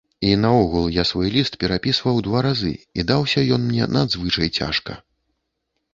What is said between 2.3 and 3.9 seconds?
разы і даўся ён мне